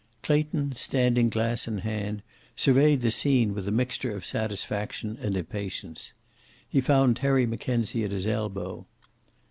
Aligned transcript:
Clayton, 0.23 0.73
standing 0.77 1.29
glass 1.29 1.67
in 1.67 1.77
hand, 1.77 2.23
surveyed 2.55 3.01
the 3.01 3.11
scene 3.11 3.53
with 3.53 3.67
a 3.67 3.71
mixture 3.71 4.15
of 4.15 4.25
satisfaction 4.25 5.15
and 5.21 5.37
impatience. 5.37 6.13
He 6.67 6.81
found 6.81 7.17
Terry 7.17 7.45
Mackenzie 7.45 8.03
at 8.03 8.11
his 8.11 8.25
elbow. 8.25 8.87